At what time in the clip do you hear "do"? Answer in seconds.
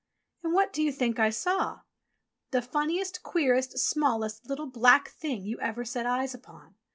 0.73-0.81